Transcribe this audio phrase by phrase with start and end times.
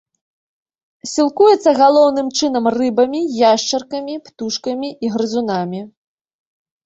[1.09, 5.81] Сілкуецца галоўным чынам рыбамі, яшчаркамі, птушкамі і грызунамі.